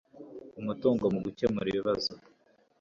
[0.59, 2.11] umutungo mu gukemura ibibazo